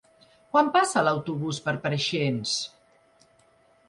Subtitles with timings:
[0.55, 2.55] Quan passa l'autobús per Preixens?